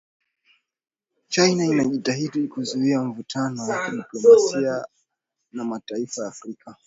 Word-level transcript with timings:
China 1.29 1.65
inajitahidi 1.65 2.47
kuzuia 2.47 3.01
mivutano 3.03 3.67
ya 3.67 3.85
kidiplomasia 3.89 4.85
na 5.51 5.63
mataifa 5.65 6.21
ya 6.21 6.27
Afrika 6.27 6.75